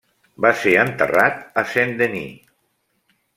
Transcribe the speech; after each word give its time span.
Va 0.45 0.51
ser 0.61 0.71
enterrat 0.83 1.43
a 1.63 1.65
Saint-Denis. 1.75 2.41